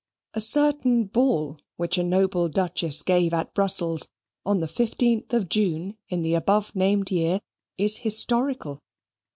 [0.33, 4.07] A certain ball which a noble Duchess gave at Brussels
[4.43, 7.39] on the 15th of June in the above named year
[7.77, 8.81] is historical.